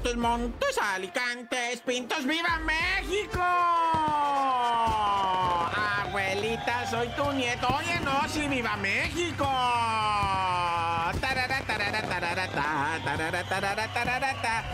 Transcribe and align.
Montes, 0.00 0.16
Montes, 0.16 0.78
Alicantes, 0.78 1.80
Pintos, 1.82 2.24
¡Viva 2.24 2.58
México! 2.64 3.42
Abuelita, 6.00 6.86
soy 6.90 7.08
tu 7.08 7.30
nieto. 7.32 7.68
Oye, 7.68 8.00
no, 8.02 8.26
sí, 8.28 8.48
¡Viva 8.48 8.76
México! 8.78 9.46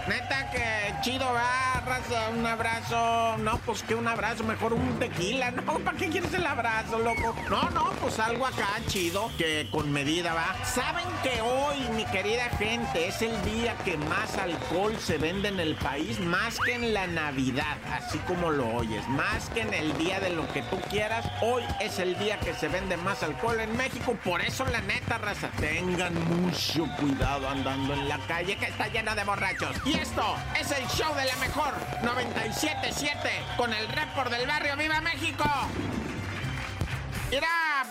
Neta 0.09 0.51
que 0.51 0.95
chido, 1.03 1.27
va, 1.33 1.81
raza, 1.85 2.31
un 2.31 2.47
abrazo. 2.47 3.37
No, 3.39 3.59
pues 3.59 3.83
que 3.83 3.95
un 3.95 4.07
abrazo, 4.07 4.45
mejor 4.45 4.73
un 4.73 4.99
tequila, 4.99 5.51
¿no? 5.67 5.79
¿Para 5.81 5.97
qué 5.97 6.09
quieres 6.09 6.33
el 6.35 6.47
abrazo, 6.47 6.99
loco? 6.99 7.35
No, 7.51 7.71
no, 7.71 7.91
pues 8.01 8.19
algo 8.21 8.47
acá 8.47 8.69
chido, 8.87 9.31
que 9.37 9.69
con 9.71 9.91
medida 9.91 10.35
va. 10.35 10.55
¿Saben 10.65 11.07
que 11.23 11.41
hoy, 11.41 11.89
mi 11.97 12.05
querida 12.07 12.49
gente, 12.59 13.09
es 13.09 13.21
el 13.23 13.45
día 13.45 13.75
que 13.85 13.97
más 13.97 14.37
alcohol 14.39 14.97
se 14.99 15.19
vende 15.19 15.49
en 15.49 15.59
el 15.59 15.75
país? 15.75 16.21
Más 16.21 16.59
que 16.61 16.75
en 16.75 16.95
la 16.95 17.07
Navidad, 17.07 17.79
así 17.93 18.19
como 18.27 18.51
lo 18.51 18.69
oyes. 18.77 19.07
Más 19.09 19.51
que 19.51 19.63
en 19.63 19.75
el 19.75 19.97
día 19.99 20.21
de 20.21 20.31
lo 20.31 20.47
que 20.53 20.63
tú 20.63 20.79
quieras. 20.89 21.27
Hoy 21.43 21.63
es 21.81 21.99
el 21.99 22.17
día 22.19 22.39
que 22.39 22.55
se 22.55 22.69
vende 22.69 22.97
más 22.97 23.23
alcohol 23.23 23.59
en 23.61 23.77
México. 23.77 24.17
Por 24.25 24.41
eso, 24.41 24.65
la 24.67 24.81
neta, 24.83 25.19
raza, 25.19 25.49
tengan 25.59 26.15
mucho 26.43 26.87
cuidado 27.01 27.16
andando 27.25 27.95
en 27.95 28.09
la 28.09 28.19
calle 28.19 28.57
que 28.57 28.67
está 28.67 28.89
llena 28.89 29.15
de 29.15 29.25
borrachos. 29.25 29.77
Y 29.85 29.95
esto 29.95 30.37
es 30.59 30.71
el 30.71 30.87
show 30.89 31.15
de 31.15 31.25
la 31.25 31.37
mejor 31.37 31.75
977 32.03 33.31
con 33.57 33.73
el 33.73 33.89
report 33.89 34.31
del 34.31 34.47
barrio 34.47 34.77
Viva 34.77 35.01
México. 35.01 35.45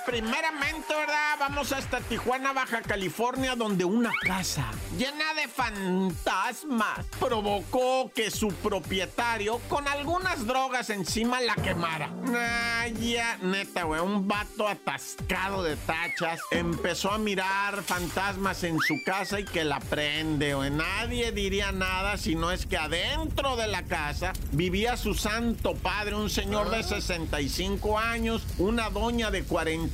Primeramente, 0.05 0.94
¿verdad? 0.94 1.36
Vamos 1.40 1.72
hasta 1.72 2.00
Tijuana, 2.02 2.54
Baja 2.54 2.82
California, 2.82 3.55
donde 3.55 3.86
una 3.86 4.12
casa 4.26 4.72
llena 4.98 5.34
de 5.34 5.48
fantasmas 5.48 7.05
provocó 7.20 8.12
que 8.13 8.29
su 8.29 8.49
propietario, 8.49 9.60
con 9.68 9.88
algunas 9.88 10.46
drogas 10.46 10.90
encima, 10.90 11.41
la 11.41 11.55
quemara. 11.55 12.10
Ay, 12.38 13.13
ya, 13.13 13.38
neta, 13.41 13.84
güey, 13.84 14.02
un 14.02 14.27
vato 14.27 14.68
atascado 14.68 15.63
de 15.63 15.76
tachas 15.76 16.40
empezó 16.51 17.12
a 17.12 17.18
mirar 17.18 17.82
fantasmas 17.84 18.63
en 18.63 18.79
su 18.79 18.96
casa 19.05 19.40
y 19.40 19.46
que 19.46 19.63
la 19.63 19.79
prende, 19.79 20.54
güey. 20.54 20.70
Nadie 20.70 21.32
diría 21.32 21.72
nada 21.72 22.18
si 22.18 22.35
no 22.35 22.51
es 22.51 22.66
que 22.66 22.77
adentro 22.77 23.55
de 23.55 23.68
la 23.68 23.84
casa 23.84 24.34
vivía 24.51 24.98
su 24.98 25.13
santo 25.13 25.76
padre, 25.76 26.16
un 26.16 26.29
señor 26.29 26.70
de 26.70 26.84
65 26.84 27.98
años, 27.98 28.44
una 28.57 28.90
doña 28.90 29.32
de 29.32 29.44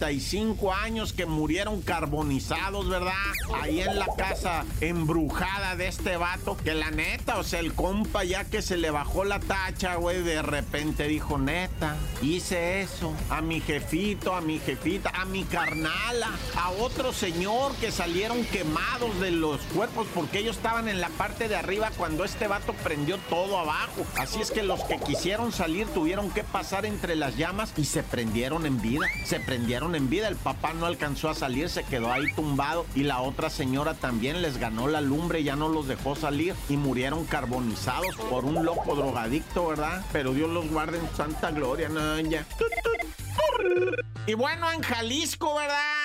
45 0.01 0.73
años 0.73 1.13
que 1.13 1.27
murieron 1.27 1.83
carbonizados, 1.83 2.89
¿verdad? 2.89 3.13
Ahí 3.61 3.81
en 3.81 3.99
la 3.99 4.07
casa 4.17 4.65
embrujada 4.79 5.75
de 5.75 5.87
este 5.87 6.17
vato, 6.17 6.57
que 6.57 6.73
la 6.73 6.89
neta, 6.89 7.37
o 7.37 7.43
sea, 7.43 7.59
el 7.59 7.73
compa 7.73 8.23
ya 8.23 8.45
que 8.45 8.63
se 8.63 8.77
le 8.77 8.89
bajó 8.89 9.25
la 9.25 9.39
tacha, 9.39 9.95
güey, 9.95 10.23
de 10.23 10.41
repente 10.41 11.07
dijo, 11.07 11.37
neta, 11.37 11.97
hice 12.23 12.81
eso 12.81 13.13
a 13.29 13.41
mi 13.41 13.61
jefito, 13.61 14.33
a 14.33 14.41
mi 14.41 14.57
jefita, 14.57 15.11
a 15.13 15.25
mi 15.25 15.43
carnala, 15.43 16.31
a 16.57 16.71
otro 16.71 17.13
señor 17.13 17.75
que 17.75 17.91
salieron 17.91 18.43
quemados 18.45 19.19
de 19.19 19.29
los 19.29 19.61
cuerpos 19.75 20.07
porque 20.15 20.39
ellos 20.39 20.57
estaban 20.57 20.87
en 20.87 20.99
la 20.99 21.09
parte 21.09 21.47
de 21.47 21.55
arriba 21.55 21.91
cuando 21.95 22.23
este 22.23 22.47
vato 22.47 22.73
prendió 22.83 23.19
todo 23.29 23.59
abajo. 23.59 24.03
Así 24.17 24.41
es 24.41 24.49
que 24.49 24.63
los 24.63 24.83
que 24.85 24.97
quisieron 24.97 25.51
salir 25.51 25.85
tuvieron 25.89 26.31
que 26.31 26.43
pasar 26.43 26.87
entre 26.87 27.15
las 27.15 27.37
llamas 27.37 27.71
y 27.77 27.85
se 27.85 28.01
prendieron 28.01 28.65
en 28.65 28.81
vida. 28.81 29.05
Se 29.25 29.39
prendieron 29.39 29.90
en 29.95 30.09
vida. 30.09 30.27
El 30.27 30.35
papá 30.35 30.73
no 30.73 30.85
alcanzó 30.85 31.29
a 31.29 31.35
salir, 31.35 31.69
se 31.69 31.83
quedó 31.83 32.11
ahí 32.11 32.25
tumbado 32.35 32.85
y 32.95 33.03
la 33.03 33.21
otra 33.21 33.49
señora 33.49 33.93
también 33.93 34.41
les 34.41 34.57
ganó 34.57 34.87
la 34.87 35.01
lumbre, 35.01 35.43
ya 35.43 35.55
no 35.55 35.69
los 35.69 35.87
dejó 35.87 36.15
salir 36.15 36.55
y 36.69 36.77
murieron 36.77 37.25
carbonizados 37.25 38.15
por 38.29 38.45
un 38.45 38.65
loco 38.65 38.95
drogadicto, 38.95 39.67
¿verdad? 39.67 40.03
Pero 40.11 40.33
Dios 40.33 40.49
los 40.49 40.69
guarde 40.69 40.99
en 40.99 41.15
santa 41.15 41.51
gloria, 41.51 41.89
no, 41.89 42.19
ya. 42.19 42.45
Y 44.25 44.33
bueno, 44.33 44.71
en 44.71 44.81
Jalisco, 44.81 45.55
¿verdad? 45.55 46.00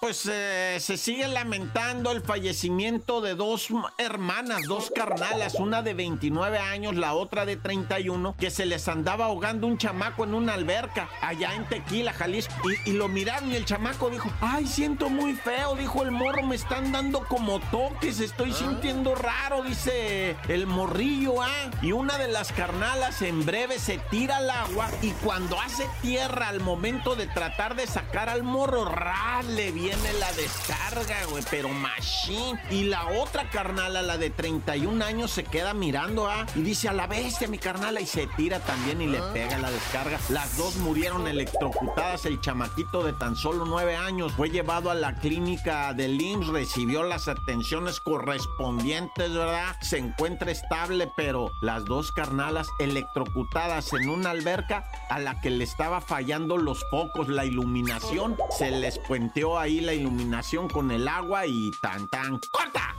Pues 0.00 0.28
eh, 0.30 0.78
se 0.80 0.96
sigue 0.96 1.28
lamentando 1.28 2.10
el 2.10 2.22
fallecimiento 2.22 3.20
de 3.20 3.34
dos 3.34 3.68
hermanas, 3.98 4.62
dos 4.66 4.90
carnalas, 4.94 5.54
una 5.54 5.82
de 5.82 5.94
29 5.94 6.58
años, 6.58 6.94
la 6.96 7.14
otra 7.14 7.46
de 7.46 7.56
31, 7.56 8.34
que 8.38 8.50
se 8.50 8.66
les 8.66 8.88
andaba 8.88 9.26
ahogando 9.26 9.66
un 9.66 9.78
chamaco 9.78 10.24
en 10.24 10.34
una 10.34 10.54
alberca 10.54 11.08
allá 11.20 11.54
en 11.54 11.66
Tequila, 11.68 12.12
Jalisco. 12.12 12.54
Y, 12.84 12.92
lo 12.92 13.08
miraron 13.08 13.52
y 13.52 13.56
el 13.56 13.64
chamaco 13.64 14.08
dijo, 14.08 14.30
ay, 14.40 14.66
siento 14.66 15.10
muy 15.10 15.34
feo, 15.34 15.74
dijo 15.76 16.02
el 16.02 16.10
morro, 16.10 16.42
me 16.42 16.56
están 16.56 16.92
dando 16.92 17.20
como 17.26 17.60
toques, 17.70 18.20
estoy 18.20 18.52
sintiendo 18.52 19.14
raro, 19.14 19.62
dice 19.62 20.36
el 20.48 20.66
morrillo, 20.66 21.42
¿ah? 21.42 21.70
Y 21.82 21.92
una 21.92 22.16
de 22.16 22.28
las 22.28 22.52
carnalas 22.52 23.20
en 23.22 23.44
breve 23.44 23.78
se 23.78 23.98
tira 24.10 24.38
al 24.38 24.48
agua 24.48 24.88
y 25.02 25.10
cuando 25.10 25.60
hace 25.60 25.86
tierra 26.00 26.48
al 26.48 26.60
momento 26.60 27.16
de 27.16 27.26
tratar 27.26 27.76
de 27.76 27.86
sacar 27.86 28.28
al 28.28 28.42
morro, 28.42 28.86
rale 28.86 29.72
viene 29.76 30.12
la 30.14 30.32
descarga, 30.32 31.26
güey, 31.28 31.44
pero 31.50 31.68
machine. 31.68 32.58
Y 32.70 32.84
la 32.84 33.08
otra 33.08 33.50
carnala, 33.50 34.00
la 34.00 34.16
de 34.16 34.30
31 34.30 35.04
años, 35.04 35.30
se 35.30 35.44
queda 35.44 35.74
mirando, 35.74 36.26
¿ah? 36.28 36.46
Y 36.54 36.62
dice, 36.62 36.88
a 36.88 36.94
la 36.94 37.06
bestia, 37.06 37.46
mi 37.46 37.58
carnala, 37.58 38.00
y 38.00 38.06
se 38.06 38.26
tira 38.38 38.58
también 38.60 39.02
y 39.02 39.06
le 39.06 39.20
pega 39.34 39.58
la 39.58 39.70
descarga. 39.70 40.18
Las 40.30 40.56
dos 40.56 40.76
murieron 40.76 41.28
electrocutadas. 41.28 42.24
El 42.24 42.40
chamaquito 42.40 43.02
de 43.02 43.12
tan 43.12 43.36
solo 43.36 43.66
9 43.66 43.96
años 43.96 44.32
fue 44.32 44.48
llevado 44.48 44.90
a 44.90 44.94
la 44.94 45.16
clínica 45.16 45.92
de 45.92 46.06
IMSS, 46.08 46.48
recibió 46.48 47.02
las 47.02 47.28
atenciones 47.28 48.00
correspondientes, 48.00 49.32
¿verdad? 49.34 49.76
Se 49.82 49.98
encuentra 49.98 50.50
estable, 50.50 51.10
pero 51.16 51.52
las 51.60 51.84
dos 51.84 52.12
carnalas 52.12 52.68
electrocutadas 52.78 53.92
en 53.92 54.08
una 54.08 54.30
alberca 54.30 54.88
a 55.10 55.18
la 55.18 55.40
que 55.40 55.50
le 55.50 55.64
estaba 55.64 56.00
fallando 56.00 56.56
los 56.56 56.82
focos, 56.90 57.28
la 57.28 57.44
iluminación, 57.44 58.36
se 58.56 58.70
les 58.70 58.98
puenteó 59.00 59.55
ahí 59.58 59.80
la 59.80 59.92
iluminación 59.92 60.68
con 60.68 60.90
el 60.90 61.06
agua 61.08 61.46
y 61.46 61.70
tan 61.82 62.08
tan 62.08 62.38
corta. 62.50 62.94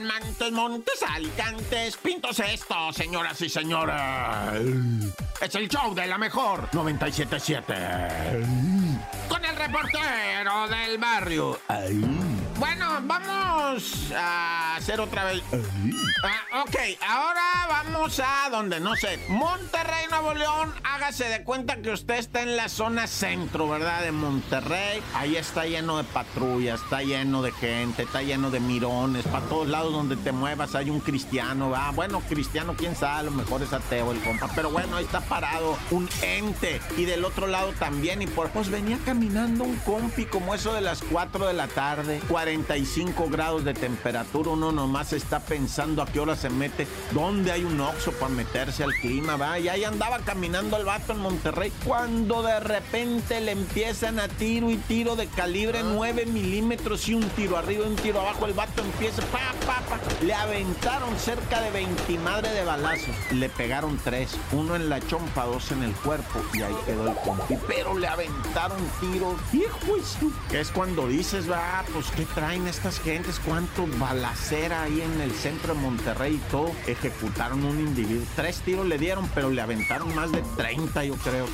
Montes, 0.00 0.52
Montes, 0.52 1.02
Alicantes, 1.02 1.96
Pintos 1.96 2.38
esto, 2.38 2.92
señoras 2.92 3.40
y 3.42 3.48
señores. 3.48 3.96
Es 5.40 5.54
el 5.56 5.68
show 5.68 5.92
de 5.94 6.06
la 6.06 6.18
mejor 6.18 6.68
977. 6.72 8.77
Reportero 9.68 10.66
del 10.68 10.96
barrio. 10.96 11.60
Bueno, 12.58 13.00
vamos 13.02 14.10
a 14.16 14.76
hacer 14.76 14.98
otra 14.98 15.24
vez. 15.24 15.42
Ah, 16.24 16.62
ok, 16.62 16.76
ahora 17.06 17.42
vamos 17.68 18.18
a 18.18 18.48
donde 18.50 18.80
no 18.80 18.96
sé. 18.96 19.20
Monterrey, 19.28 20.06
Nuevo 20.10 20.34
León. 20.34 20.72
Hágase 20.82 21.28
de 21.28 21.44
cuenta 21.44 21.76
que 21.76 21.90
usted 21.90 22.14
está 22.14 22.42
en 22.42 22.56
la 22.56 22.68
zona 22.68 23.06
centro, 23.06 23.68
¿verdad? 23.68 24.02
De 24.02 24.10
Monterrey. 24.10 25.02
Ahí 25.14 25.36
está 25.36 25.66
lleno 25.66 25.98
de 25.98 26.04
patrullas, 26.04 26.80
está 26.80 27.02
lleno 27.02 27.42
de 27.42 27.52
gente, 27.52 28.04
está 28.04 28.22
lleno 28.22 28.50
de 28.50 28.60
mirones. 28.60 29.24
Para 29.26 29.44
todos 29.46 29.68
lados 29.68 29.92
donde 29.92 30.16
te 30.16 30.32
muevas 30.32 30.74
hay 30.74 30.90
un 30.90 31.00
cristiano, 31.00 31.70
¿va? 31.70 31.90
Bueno, 31.90 32.20
cristiano, 32.28 32.74
quién 32.76 32.96
sabe, 32.96 33.20
a 33.20 33.22
lo 33.24 33.30
mejor 33.32 33.62
es 33.62 33.72
ateo 33.72 34.10
el 34.12 34.20
compa. 34.22 34.48
Pero 34.54 34.70
bueno, 34.70 34.96
ahí 34.96 35.04
está 35.04 35.20
parado 35.20 35.78
un 35.90 36.08
ente. 36.22 36.80
Y 36.96 37.04
del 37.04 37.24
otro 37.24 37.46
lado 37.46 37.72
también. 37.78 38.22
Y 38.22 38.26
por 38.26 38.48
pues 38.50 38.70
venía 38.70 38.98
caminando 39.04 39.57
un 39.64 39.76
compi 39.76 40.24
como 40.24 40.54
eso 40.54 40.72
de 40.72 40.80
las 40.80 41.02
4 41.02 41.46
de 41.46 41.54
la 41.54 41.68
tarde. 41.68 42.20
45 42.28 43.28
grados 43.28 43.64
de 43.64 43.74
temperatura, 43.74 44.50
uno 44.50 44.72
nomás 44.72 45.12
está 45.12 45.40
pensando 45.40 46.02
a 46.02 46.06
qué 46.06 46.20
hora 46.20 46.36
se 46.36 46.50
mete, 46.50 46.86
dónde 47.12 47.52
hay 47.52 47.64
un 47.64 47.80
oxo 47.80 48.12
para 48.12 48.32
meterse 48.32 48.84
al 48.84 48.94
clima, 48.94 49.36
va, 49.36 49.58
y 49.58 49.68
ahí 49.68 49.84
andaba 49.84 50.18
caminando 50.20 50.76
el 50.76 50.84
vato 50.84 51.12
en 51.12 51.20
Monterrey, 51.20 51.72
cuando 51.84 52.42
de 52.42 52.60
repente 52.60 53.40
le 53.40 53.52
empiezan 53.52 54.18
a 54.18 54.28
tiro 54.28 54.70
y 54.70 54.76
tiro 54.76 55.16
de 55.16 55.26
calibre 55.26 55.82
9 55.82 56.24
ah. 56.26 56.30
milímetros 56.30 57.08
y 57.08 57.14
un 57.14 57.28
tiro 57.30 57.56
arriba 57.56 57.84
y 57.84 57.88
un 57.88 57.96
tiro 57.96 58.20
abajo, 58.20 58.46
el 58.46 58.52
vato 58.52 58.82
empieza, 58.82 59.22
pa, 59.26 59.52
pa, 59.66 59.80
pa, 59.88 59.98
le 60.24 60.34
aventaron 60.34 61.16
cerca 61.18 61.60
de 61.60 61.70
20 61.70 62.18
madre 62.18 62.50
de 62.50 62.64
balazos, 62.64 63.14
le 63.32 63.48
pegaron 63.48 63.98
tres, 64.02 64.36
uno 64.52 64.76
en 64.76 64.88
la 64.88 65.00
chompa, 65.00 65.44
dos 65.46 65.70
en 65.72 65.82
el 65.82 65.92
cuerpo, 65.92 66.40
y 66.54 66.62
ahí 66.62 66.74
quedó 66.86 67.08
el 67.08 67.16
compi, 67.16 67.56
pero 67.66 67.96
le 67.96 68.06
aventaron 68.06 68.78
tiros, 69.00 69.34
hijo, 69.52 69.96
que 70.50 70.60
es 70.60 70.70
cuando 70.70 71.08
dices, 71.08 71.50
va, 71.50 71.84
pues 71.92 72.10
qué 72.10 72.24
traen 72.26 72.66
estas 72.66 73.00
gentes? 73.00 73.40
¿Cuánto 73.44 73.86
balacera 73.98 74.82
ahí 74.82 75.00
en 75.00 75.20
el 75.20 75.32
centro 75.32 75.74
de 75.74 75.80
Monterrey 75.80 76.34
y 76.34 76.50
todo? 76.50 76.72
Ejecutaron 76.86 77.64
un 77.64 77.80
individuo. 77.80 78.24
Tres 78.36 78.60
tiros 78.60 78.86
le 78.86 78.98
dieron, 78.98 79.28
pero 79.34 79.50
le 79.50 79.60
aventaron 79.60 80.14
más 80.14 80.32
de 80.32 80.42
30, 80.56 81.04
yo 81.04 81.14
creo. 81.16 81.46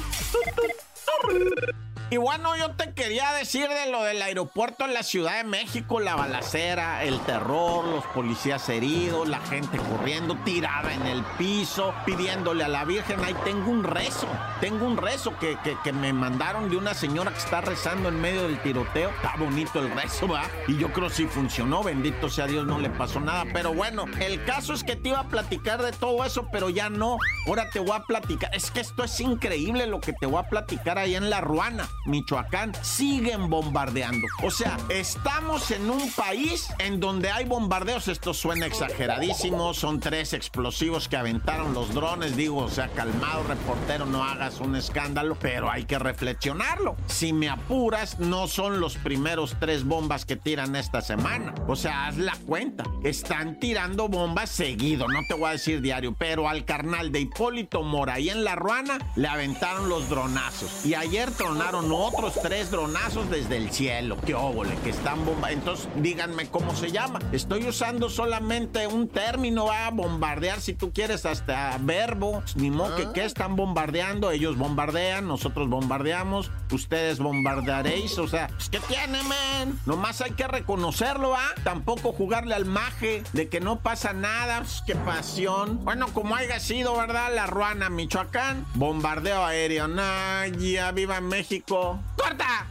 Y 2.14 2.16
bueno, 2.16 2.56
yo 2.56 2.70
te 2.70 2.94
quería 2.94 3.32
decir 3.32 3.68
de 3.68 3.90
lo 3.90 4.04
del 4.04 4.22
aeropuerto 4.22 4.84
en 4.84 4.94
la 4.94 5.02
Ciudad 5.02 5.38
de 5.38 5.42
México, 5.42 5.98
la 5.98 6.14
balacera, 6.14 7.02
el 7.02 7.18
terror, 7.22 7.84
los 7.84 8.06
policías 8.06 8.68
heridos, 8.68 9.28
la 9.28 9.40
gente 9.40 9.78
corriendo, 9.78 10.36
tirada 10.44 10.94
en 10.94 11.08
el 11.08 11.24
piso, 11.36 11.92
pidiéndole 12.06 12.62
a 12.62 12.68
la 12.68 12.84
Virgen, 12.84 13.18
ahí 13.24 13.34
tengo 13.42 13.68
un 13.68 13.82
rezo, 13.82 14.28
tengo 14.60 14.86
un 14.86 14.96
rezo 14.96 15.36
que, 15.40 15.58
que, 15.82 15.92
me 15.92 16.12
mandaron 16.12 16.70
de 16.70 16.76
una 16.76 16.94
señora 16.94 17.32
que 17.32 17.38
está 17.38 17.62
rezando 17.62 18.10
en 18.10 18.20
medio 18.20 18.44
del 18.44 18.62
tiroteo. 18.62 19.10
Está 19.10 19.34
bonito 19.36 19.80
el 19.80 19.90
rezo, 19.90 20.28
va. 20.28 20.44
Y 20.68 20.76
yo 20.78 20.92
creo 20.92 21.08
que 21.08 21.14
sí 21.14 21.26
funcionó, 21.26 21.82
bendito 21.82 22.28
sea 22.28 22.46
Dios, 22.46 22.64
no 22.64 22.78
le 22.78 22.90
pasó 22.90 23.18
nada. 23.18 23.44
Pero 23.52 23.74
bueno, 23.74 24.04
el 24.20 24.44
caso 24.44 24.72
es 24.72 24.84
que 24.84 24.94
te 24.94 25.08
iba 25.08 25.18
a 25.18 25.28
platicar 25.28 25.82
de 25.82 25.90
todo 25.90 26.24
eso, 26.24 26.46
pero 26.52 26.70
ya 26.70 26.90
no. 26.90 27.18
Ahora 27.48 27.70
te 27.70 27.80
voy 27.80 27.96
a 27.96 28.04
platicar. 28.04 28.54
Es 28.54 28.70
que 28.70 28.78
esto 28.78 29.02
es 29.02 29.18
increíble 29.18 29.88
lo 29.88 30.00
que 30.00 30.12
te 30.12 30.26
voy 30.26 30.38
a 30.38 30.48
platicar 30.48 30.96
ahí 30.96 31.16
en 31.16 31.28
La 31.28 31.40
Ruana, 31.40 31.88
Michoacán. 32.06 32.72
Siguen 32.82 33.48
bombardeando. 33.50 34.26
O 34.42 34.50
sea, 34.50 34.78
estamos 34.88 35.70
en 35.70 35.90
un 35.90 36.10
país 36.12 36.68
en 36.78 37.00
donde 37.00 37.30
hay 37.30 37.44
bombardeos. 37.44 38.08
Esto 38.08 38.34
suena 38.34 38.66
exageradísimo. 38.66 39.74
Son 39.74 40.00
tres 40.00 40.32
explosivos 40.32 41.08
que 41.08 41.16
aventaron 41.16 41.74
los 41.74 41.94
drones. 41.94 42.36
Digo, 42.36 42.58
o 42.58 42.68
sea, 42.68 42.88
calmado, 42.88 43.44
reportero, 43.44 44.06
no 44.06 44.24
hagas 44.24 44.60
un 44.60 44.76
escándalo, 44.76 45.36
pero 45.40 45.70
hay 45.70 45.84
que 45.84 45.98
reflexionarlo. 45.98 46.96
Si 47.06 47.32
me 47.32 47.48
apuras, 47.48 48.18
no 48.20 48.48
son 48.48 48.80
los 48.80 48.96
primeros 48.96 49.56
tres 49.58 49.84
bombas 49.84 50.24
que 50.24 50.36
tiran 50.36 50.76
esta 50.76 51.00
semana. 51.00 51.54
O 51.66 51.76
sea, 51.76 52.06
haz 52.06 52.16
la 52.16 52.36
cuenta. 52.46 52.84
Están 53.02 53.58
tirando 53.58 54.08
bombas 54.08 54.50
seguido. 54.50 55.08
No 55.08 55.20
te 55.28 55.34
voy 55.34 55.48
a 55.48 55.52
decir 55.52 55.80
diario, 55.80 56.14
pero 56.18 56.48
al 56.48 56.64
carnal 56.64 57.12
de 57.12 57.20
Hipólito 57.20 57.82
Mora 57.82 58.20
y 58.20 58.30
en 58.30 58.44
La 58.44 58.54
Ruana 58.54 58.98
le 59.16 59.28
aventaron 59.28 59.88
los 59.88 60.08
dronazos. 60.08 60.84
Y 60.84 60.94
ayer 60.94 61.30
tronaron 61.30 61.88
otros 61.94 62.34
tres 62.42 62.70
dronazos 62.70 63.30
desde 63.30 63.56
el 63.56 63.70
cielo. 63.70 64.16
Qué 64.24 64.34
óvole, 64.34 64.74
que 64.82 64.90
están 64.90 65.24
bomba. 65.24 65.52
Entonces, 65.52 65.88
díganme 65.96 66.48
cómo 66.48 66.74
se 66.74 66.90
llama. 66.90 67.20
Estoy 67.32 67.66
usando 67.66 68.08
solamente 68.08 68.86
un 68.86 69.08
término, 69.08 69.70
a 69.70 69.90
bombardear 69.90 70.60
si 70.60 70.74
tú 70.74 70.92
quieres 70.92 71.26
hasta 71.26 71.76
verbo. 71.80 72.42
Ni 72.56 72.70
modo 72.70 72.96
que, 72.96 73.12
que 73.12 73.24
están 73.24 73.56
bombardeando. 73.56 74.30
Ellos 74.30 74.56
bombardean, 74.56 75.26
nosotros 75.28 75.68
bombardeamos, 75.68 76.50
ustedes 76.70 77.18
bombardearéis. 77.18 78.18
O 78.18 78.28
sea, 78.28 78.48
pues, 78.48 78.68
¿qué 78.68 78.80
tiene, 78.80 79.20
men? 79.22 79.78
Nomás 79.86 80.20
hay 80.20 80.32
que 80.32 80.46
reconocerlo, 80.46 81.34
¿ah? 81.34 81.54
Tampoco 81.62 82.12
jugarle 82.12 82.54
al 82.54 82.64
maje 82.64 83.22
de 83.32 83.48
que 83.48 83.60
no 83.60 83.80
pasa 83.80 84.12
nada. 84.12 84.58
Pues, 84.58 84.82
qué 84.86 84.94
pasión. 84.96 85.84
Bueno, 85.84 86.08
como 86.12 86.34
haya 86.34 86.58
sido, 86.60 86.96
¿verdad? 86.96 87.34
La 87.34 87.46
Ruana, 87.46 87.90
Michoacán. 87.90 88.66
Bombardeo 88.74 89.44
aéreo. 89.44 89.88
Nah, 89.88 90.46
ya 90.46 90.92
viva 90.92 91.20
México. 91.20 91.83
¡Corta! 92.16 92.66